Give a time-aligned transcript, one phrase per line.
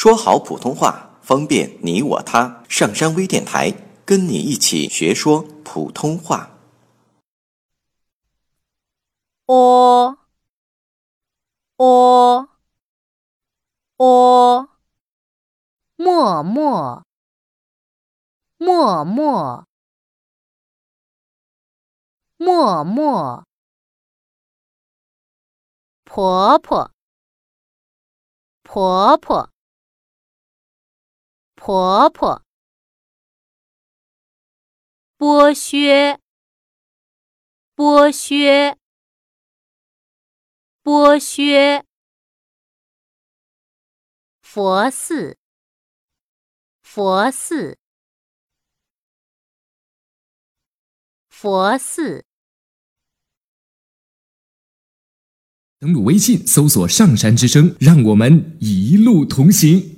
[0.00, 2.62] 说好普通话，方便你我他。
[2.68, 3.74] 上山微电台
[4.06, 6.56] 跟你一起学说普通话。
[9.46, 10.18] 哦。
[11.78, 12.48] 哦。
[13.96, 14.68] 哦，
[15.96, 17.04] 默默。
[18.56, 19.66] 默默。
[22.36, 23.44] 默默，
[26.04, 26.92] 婆婆。
[28.62, 29.50] 婆婆。
[31.60, 32.44] 婆婆，
[35.18, 36.20] 剥削，
[37.74, 38.78] 剥削，
[40.82, 41.84] 剥削。
[44.40, 45.36] 佛寺，
[46.80, 47.76] 佛寺，
[51.28, 52.24] 佛寺。
[55.80, 59.97] 登录微信，搜索“上山之声”，让我们一路同行。